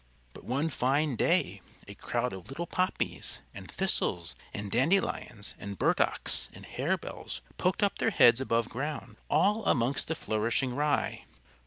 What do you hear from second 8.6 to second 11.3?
ground, all amongst the flourishing Rye.